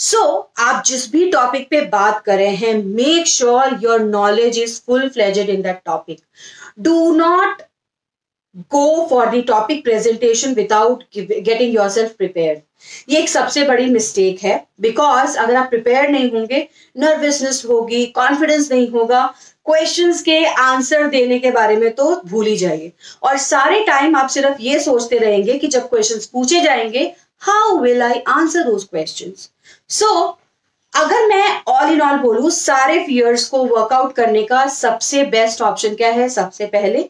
so 0.00 0.18
so, 0.18 0.60
आप 0.62 0.84
जिस 0.84 1.12
भी 1.12 1.30
टॉपिक 1.30 1.68
पे 1.70 1.80
बात 1.80 2.22
कर 2.24 2.36
रहे 2.36 2.54
हैं 2.56 2.74
make 2.84 3.26
sure 3.26 3.78
your 3.82 4.00
knowledge 4.00 4.58
is 4.58 4.80
full 4.86 5.08
fledged 5.08 5.50
in 5.50 5.62
that 5.62 5.80
topic 5.86 6.20
do 6.78 7.12
not 7.12 7.62
go 8.74 9.08
for 9.08 9.26
the 9.34 9.82
presentation 9.84 10.54
without 10.54 11.04
getting 11.18 11.74
yourself 11.88 12.10
prepare 12.10 12.62
ये 13.08 13.18
एक 13.18 13.28
सबसे 13.28 13.62
बड़ी 13.62 13.86
मिस्टेक 13.86 14.42
है 14.42 14.66
बिकॉज़ 14.80 15.38
अगर 15.38 15.56
आप 15.56 15.70
प्रिपेयर 15.70 16.08
नहीं 16.08 16.30
होंगे 16.30 16.68
नर्वसनेस 16.98 17.62
होगी 17.68 18.06
कॉन्फिडेंस 18.06 18.72
नहीं 18.72 18.90
होगा 18.90 19.34
क्वेश्चंस 19.66 20.22
के 20.22 20.44
आंसर 20.44 21.06
देने 21.06 21.38
के 21.38 21.50
बारे 21.50 21.76
में 21.76 21.90
तो 21.90 22.22
भूल 22.26 22.46
ही 22.46 22.56
जाइए। 22.56 22.92
और 23.22 23.36
सारे 23.38 23.84
टाइम 23.84 24.16
आप 24.16 24.28
सिर्फ़ 24.28 24.60
ये 24.60 24.80
सोचते 24.80 25.18
रहेंगे 25.18 25.58
कि 25.58 25.68
जब 25.68 25.88
क्वेश्चंस 25.88 26.26
पूछे 26.26 26.60
जाएँगे 26.60 27.12
how 27.38 27.78
will 27.78 28.02
I 28.02 28.22
answer 28.28 28.62
those 28.62 28.84
questions 28.84 29.50
so 29.90 30.06
so, 30.06 30.34
अगर 30.96 31.26
मैं 31.26 31.62
ऑल 31.68 31.92
इन 31.92 32.00
ऑल 32.00 32.18
बोलू 32.18 32.50
सारे 32.50 33.06
फियर्स 33.06 33.48
को 33.48 33.64
वर्कआउट 33.64 34.14
करने 34.14 34.42
का 34.42 34.66
सबसे 34.66 35.24
बेस्ट 35.24 35.62
ऑप्शन 35.62 35.94
क्या 35.94 36.08
है? 36.08 36.28
सबसे 36.28 36.66
पहले 36.66 37.02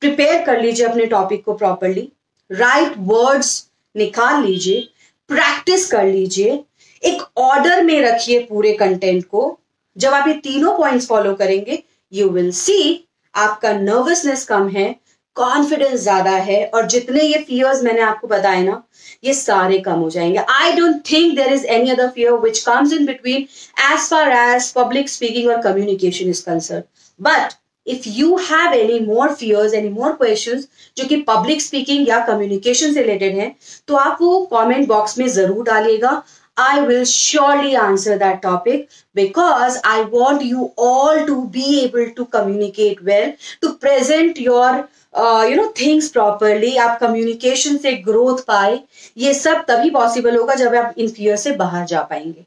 प्रिपेयर 0.00 0.44
कर 0.44 0.60
लीजिए 0.60 0.86
अपने 0.86 1.06
टॉपिक 1.06 1.44
को 1.44 1.54
प्रॉपरली 1.54 2.12
राइट 2.52 2.94
वर्ड्स 2.98 3.70
निकाल 3.96 4.42
लीजिए 4.44 4.88
प्रैक्टिस 5.28 5.90
कर 5.90 6.04
लीजिए 6.06 6.64
एक 7.02 7.22
ऑर्डर 7.36 7.84
में 7.84 8.00
रखिए 8.02 8.40
पूरे 8.40 8.72
कंटेंट 8.72 9.24
को। 9.24 9.58
जब 9.96 10.14
आप 10.14 10.28
ये 10.28 10.34
तीनों 10.34 10.76
पॉइंट्स 10.78 11.06
फॉलो 11.06 11.34
करेंगे 11.34 11.82
यू 12.12 12.28
विल 12.28 12.50
सी 12.52 13.08
आपका 13.34 13.72
नर्वसनेस 13.72 14.44
कम 14.44 14.68
है 14.68 14.96
कॉन्फिडेंस 15.36 16.00
ज़्यादा 16.00 16.30
है 16.48 16.64
और 16.74 16.86
जितने 16.88 17.22
ये 17.22 17.38
फियर्स 17.48 17.82
मैंने 17.82 18.00
आपको 18.00 18.28
बताए 18.28 18.62
ना 18.62 18.82
ये 19.24 19.34
सारे 19.34 19.78
कम 19.86 19.98
हो 20.00 20.10
जाएँगे। 20.10 20.38
I 20.38 20.72
don't 20.72 21.02
think 21.10 21.34
there 21.36 21.52
is 21.52 21.64
any 21.76 21.90
other 21.90 22.08
fear 22.14 22.32
which 22.44 22.58
comes 22.66 22.92
in 22.92 23.06
between 23.06 23.46
as 23.92 24.08
far 24.10 24.32
as 24.32 24.70
public 24.76 25.08
speaking 25.08 25.50
और 25.50 25.60
communication 25.62 26.28
is 26.30 26.44
concern 26.46 26.82
but 27.20 27.54
if 27.86 28.08
you 28.08 28.36
have 28.50 28.74
any 28.74 29.00
more 29.06 29.34
fears 29.34 29.74
any 29.74 29.88
more 29.98 30.12
question 30.22 30.64
जो 30.96 31.06
कि 31.08 31.16
पब्लिक 31.32 31.62
स्पीकिंग 31.62 32.08
या 32.08 32.24
communication 32.26 32.94
से 32.94 33.02
related 33.02 33.38
है 33.38 33.54
तो 33.88 33.96
आप 33.96 34.18
वो 34.22 34.38
comment 34.50 34.88
box 34.88 35.18
में 35.18 35.28
ज़रूर 35.28 35.64
डालिएगा। 35.64 36.22
I 36.56 36.82
will 36.88 37.04
surely 37.10 37.70
answer 37.84 38.16
that 38.18 38.36
topic 38.42 38.82
because 39.18 39.78
I 39.92 39.94
want 40.10 40.44
you 40.50 40.66
all 40.88 41.22
to 41.30 41.38
be 41.56 41.70
able 41.78 42.12
to 42.18 42.26
communicate 42.34 43.00
well, 43.08 43.32
to 43.64 43.72
present 43.84 44.38
your 44.42 44.68
you 45.18 45.56
know 45.56 45.74
things 45.80 46.08
properly 46.08 46.76
आप 46.76 47.00
कम्युनिकेशन 47.00 47.76
से 47.76 47.92
ग्रोथ 47.92 48.38
पाए 48.38 48.80
ये 49.18 49.34
सब 49.34 49.64
तभी 49.68 49.90
पॉसिबल 49.90 50.36
होगा 50.36 50.54
जब 50.54 50.74
आप 50.74 50.94
इन 50.98 51.08
फियर 51.08 51.36
से 51.36 51.52
बाहर 51.52 51.84
जा 51.86 52.02
पाएँगे। 52.02 52.46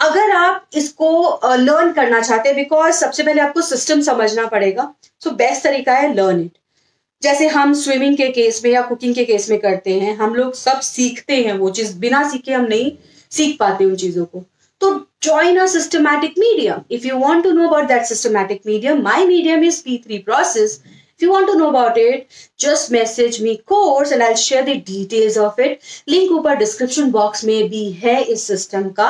अगर 0.00 0.30
आप 0.30 0.66
इसको 0.74 1.40
लर्न 1.44 1.88
uh, 1.88 1.94
करना 1.94 2.20
चाहते 2.20 2.48
हैं 2.48 2.56
बिकॉज़ 2.56 2.94
सबसे 2.94 3.22
पहले 3.22 3.42
आपको 3.42 3.60
सिस्टम 3.60 4.00
समझना 4.00 4.46
पड़ेगा 4.46 4.94
सो 5.20 5.30
so, 5.30 5.36
बेस्ट 5.36 5.64
तरीका 5.64 5.92
है 5.92 6.14
लर्न 6.14 6.40
इट 6.40 6.52
जैसे 7.22 7.48
हम 7.48 7.74
स्विमिंग 7.74 8.16
के 8.16 8.28
केस 8.28 8.64
में 8.64 8.70
या 8.72 8.82
कुकिंग 8.82 9.14
के 9.14 9.24
केस 9.24 9.50
में 9.50 9.60
करते 9.60 10.00
हैं 10.00 10.16
हम 10.16 10.34
लोग 10.34 10.54
सब 10.54 10.80
सीखते 10.80 11.36
हैं 11.36 11.52
वो 11.52 11.70
चीज़ 11.70 11.98
बिना 11.98 12.28
सीखे 12.30 12.52
हम 12.52 12.64
नहीं 12.64 12.92
सीख 13.30 13.56
पाते 13.58 13.84
उन 13.84 13.96
चीज़ों 13.96 14.24
को। 14.24 14.44
तो 14.80 15.06
join 15.24 15.58
a 15.58 15.68
systematic 15.68 16.32
medium. 16.36 16.80
If 16.90 17.04
you 17.04 17.16
want 17.16 17.44
to 17.44 17.52
know 17.54 17.66
about 17.68 17.88
that 17.88 18.06
systematic 18.06 18.64
medium 18.64 19.02
my 19.02 19.24
medium 19.26 19.62
is 19.62 19.76
p3 19.82 20.24
process. 20.24 20.72
If 21.22 21.26
you 21.26 21.32
want 21.34 21.50
to 21.50 21.56
know 21.56 21.70
about 21.70 21.96
it, 21.98 22.50
just 22.58 22.90
message 22.90 23.40
me 23.40 23.58
course 23.58 24.10
and 24.10 24.20
I'll 24.20 24.34
share 24.34 24.64
the 24.64 24.80
details 24.80 25.36
of 25.36 25.56
it. 25.60 25.84
Link 26.08 26.32
ऊपर 26.32 26.58
description 26.58 27.12
box 27.12 27.44
में 27.44 27.68
भी 27.70 27.82
है 27.98 28.14
इस 28.32 28.50
system 28.50 28.92
का 28.96 29.06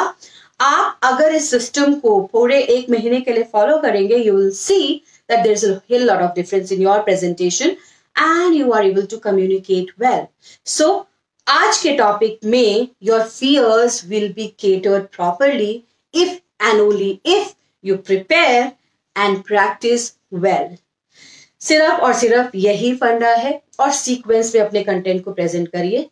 आप 0.61 0.99
अगर 1.11 1.35
इस 1.35 1.51
system 1.55 1.95
को 2.01 2.21
पूरे 2.33 2.61
एक 2.75 2.91
महीने 2.91 3.21
के 3.21 3.33
लिए 3.33 3.49
follow 3.55 3.81
करेंगे 3.85 4.19
you 4.25 4.35
will 4.35 4.53
see 4.59 5.03
that 5.31 5.43
there's 5.47 5.65
a 5.71 5.73
whole 5.89 6.07
lot 6.11 6.27
of 6.27 6.35
difference 6.35 6.75
in 6.77 6.85
your 6.87 6.99
presentation 7.09 7.75
and 8.17 8.61
you 8.61 8.75
are 8.75 8.83
able 8.83 9.09
to 9.15 9.23
communicate 9.31 9.97
well. 9.99 10.29
So 10.67 10.93
आज 11.49 11.83
के 11.83 11.97
टॉपिक 11.97 12.45
में 12.45 12.91
your 13.01 13.25
fears 13.25 14.01
will 14.15 14.31
be 14.43 14.51
catered 14.67 15.11
properly 15.19 15.73
if 16.13 16.39
and 16.61 16.87
only 16.89 17.13
if 17.25 17.55
you 17.81 18.01
prepare 18.13 18.73
and 19.17 19.45
practice 19.53 20.11
well. 20.31 20.73
सिर्फ़ 21.63 22.01
और 22.03 22.13
सिर्फ़ 22.15 22.57
यही 22.57 22.95
फंडा 22.97 23.35
है 23.35 23.61
और 23.81 23.91
सीक्वेंस 23.93 24.55
में 24.55 24.63
अपने 24.63 24.83
कंटेंट 24.85 25.25
को 25.25 25.33
प्रेजेंट 25.33 25.69
करिए। 25.69 26.09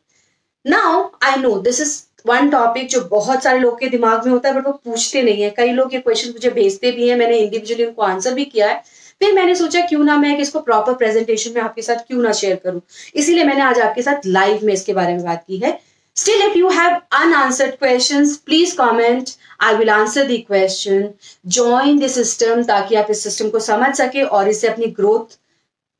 Now 0.64 1.02
I 1.22 1.36
know 1.36 1.58
this 1.60 1.80
is 1.80 1.98
one 2.26 2.50
topic 2.50 2.88
जो 2.88 3.00
बहुत 3.10 3.42
सारे 3.42 3.58
लोग 3.58 3.78
के 3.80 3.88
दिमाग 3.88 4.24
में 4.26 4.32
होता 4.32 4.48
है 4.48 4.54
बट 4.54 4.66
वो 4.66 4.72
पूछते 4.84 5.22
नहीं 5.22 5.42
है। 5.42 5.50
कई 5.50 5.72
लोग 5.72 5.94
ये 5.94 6.00
क्वेश्चन 6.00 6.30
मुझे 6.30 6.50
भेजते 6.50 6.90
भी 6.92 7.08
हैं, 7.08 7.16
मैंने 7.16 7.38
इंडिविजुअली 7.38 7.84
उनको 7.84 8.02
आंसर 8.02 8.34
भी 8.34 8.44
किया 8.44 8.68
है। 8.68 8.82
फिर 9.20 9.32
मैंने 9.34 9.54
सोचा, 9.54 9.80
क्यों 9.80 10.04
ना 10.04 10.16
मैं 10.16 10.36
इसको 10.38 10.60
प्रॉपर 10.60 10.94
प्रेजेंटेशन 10.94 11.54
में 11.54 11.60
आपके 11.62 11.82
साथ 11.82 12.06
क्यों 12.06 12.22
ना 12.22 12.32
शेयर 12.32 12.56
करूँ? 12.56 12.80
इसीलिए 13.14 13.44
मैंने 13.44 13.62
आज 13.62 13.78
आपके 13.80 14.02
साथ 14.02 14.26
लाइव 14.26 14.60
में 14.64 14.72
इसके 14.72 14.92
बारे 14.92 15.14
में 15.14 15.24
बात 15.24 15.44
की 15.48 15.58
है। 15.58 15.78
Still, 16.16 16.40
if 16.42 16.54
you 16.54 16.68
have 16.68 17.02
unanswered 17.12 17.78
questions, 17.78 18.36
please 18.38 18.74
comment. 18.74 19.38
I 19.60 19.74
will 19.74 19.90
answer 19.90 20.26
the 20.26 20.42
question. 20.42 21.14
Join 21.48 21.98
the 21.98 22.08
system 22.10 22.64
ताकि 22.66 22.94
आप 22.96 23.10
इस 23.10 23.22
सिस्टम 23.22 23.50
को 23.50 23.60
समझ 23.60 23.94
सके 23.96 24.22
और 24.22 24.48
इसे 24.48 24.68
अपनी 24.68 24.86
ग्रोथ 24.98 25.38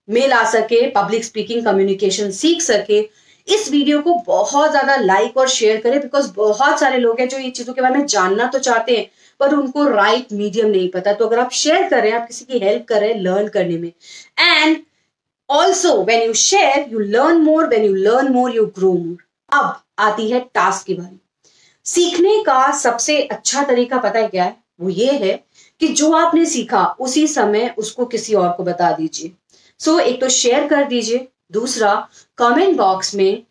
में 0.09 0.27
ला 0.29 0.43
सके 0.51 0.81
पब्लिक 0.91 1.25
स्पीकिंग 1.25 1.65
कम्युनिकेशन 1.65 2.31
सीख 2.33 2.63
सके 2.63 3.01
इस 3.49 3.71
वीडियो 3.73 4.01
को 4.03 4.15
बहुत 4.27 4.71
ज़्यादा 4.71 4.97
लाइक 4.97 5.37
और 5.37 5.49
शेयर 5.49 5.81
करें 5.81 6.01
बिकॉज़ 6.01 6.31
बहुत 6.37 6.81
सारे 6.81 6.99
लोग 6.99 7.21
हैं 7.21 7.29
जो 7.29 7.39
ये 7.39 7.51
चीज़ों 7.51 7.75
के 7.75 7.83
बारे 7.83 7.99
में 7.99 8.07
जानना 8.07 8.47
तो 8.47 8.59
चाहते 8.59 8.97
हैं 8.97 9.09
पर 9.41 9.55
उनको 9.55 9.89
राइट 9.89 10.19
right 10.19 10.33
मीडियम 10.39 10.71
नहीं 10.71 10.89
पता 10.91 11.13
तो 11.13 11.27
अगर 11.27 11.39
आप 11.39 11.51
शेयर 11.55 11.89
कर 11.91 12.13
आप 12.13 12.27
किसी 12.27 12.45
की 12.45 12.59
हेल्प 12.65 12.85
कर 12.89 13.07
लर्न 13.19 13.49
करने 13.49 13.79
में 13.79 13.93
and 14.41 14.79
also 15.49 16.01
when 16.05 16.27
you 16.27 16.35
share 16.43 16.89
you 16.93 16.99
learn 17.17 17.41
more 17.43 17.67
when 17.69 17.85
you 17.85 17.95
learn 17.95 18.33
more 18.33 18.57
you 18.57 18.67
grow 18.79 18.93
more 18.95 19.25
अब 19.53 19.81
आती 20.01 20.31
है 20.31 20.41
टास्क 20.55 20.87
की 20.87 20.95
बारी 20.95 21.19
सीखने 21.87 22.43
का 22.45 22.71
सबसे 22.79 23.21
अच्छा 23.23 23.63
तरीका 23.65 23.99
पता 23.99 24.19
है 24.19 24.29
क्या 24.29 24.45
है? 24.45 24.57
वो 24.81 24.89
ये 24.89 25.13
है 25.19 25.33
कि 25.81 25.89
जो 25.91 26.11
आपने 26.15 26.45
सीखा 26.47 26.85
उसी 27.01 27.27
समय 27.29 27.75
उसको 27.79 28.05
किसी 28.07 28.35
और 28.35 28.51
को 28.53 28.65
बता 28.65 28.91
दीजिए। 28.93 29.33
सो 29.81 29.93
so, 29.93 30.01
एक 30.01 30.21
तो 30.21 30.29
शेयर 30.29 30.67
कर 30.69 30.85
दीजिए। 30.85 31.27
दूसरा 31.53 31.95
कमेंट 32.39 32.77
बॉक्स 32.77 33.15
में 33.15 33.43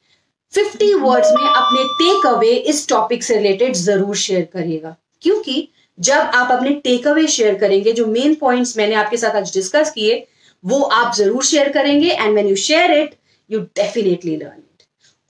50 0.54 0.94
वर्ड्स 1.02 1.32
में 1.32 1.50
अपने 1.50 1.84
टेक 1.96 2.26
अवे 2.28 2.54
इस 2.54 2.88
टॉपिक 2.90 3.24
से 3.24 3.38
रिलेटेड 3.38 3.76
ज़रूर 3.76 4.16
शेयर 4.18 4.48
करिएगा। 4.54 4.96
क्योंकि 5.22 5.68
जब 5.98 6.32
आप 6.36 6.52
अपने 6.52 6.72
टेक 6.84 7.08
अवे 7.08 7.28
शेयर 7.28 7.58
करेंगे 7.60 7.92
जो 7.94 8.06
मेन 8.08 8.36
पॉइंट्स 8.36 8.78
मैंने 8.78 8.96
आपके 8.96 9.18
साथ 9.18 9.36
आज 9.36 9.54
डिस्कस 9.54 9.92
किए 9.92 10.26
वो 10.64 10.82
आप 10.82 11.14
ज़रूर 11.16 11.44
शेयर 11.44 11.70
करेंगे। 11.72 12.10
And 12.10 12.34
when 12.34 12.48
you 12.48 12.56
share 12.58 12.92
it 12.94 13.16
you 13.50 13.60
definitely 13.60 14.36
learn 14.38 14.62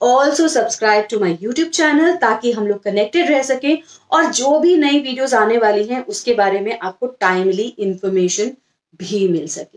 also 0.00 0.46
subscribe 0.48 1.06
to 1.10 1.18
my 1.20 1.36
YouTube 1.42 1.68
channel 1.68 2.14
ताकि 2.16 2.52
हम 2.52 2.66
लोग 2.66 2.82
कनेक्टेड 2.82 3.30
रह 3.30 3.42
सकें 3.42 3.78
और 4.12 4.32
जो 4.32 4.58
भी 4.60 4.76
नई 4.76 5.00
वीडियोज़ 5.00 5.34
आने 5.36 5.58
वाली 5.58 5.84
हैं, 5.84 6.04
उसके 6.06 6.34
बारे 6.34 6.60
में 6.60 6.78
आपको 6.78 7.06
टाइमली 7.20 7.74
इंफॉर्मेशन 7.78 8.52
भी 9.00 9.28
मिल 9.28 9.46
सके। 9.48 9.68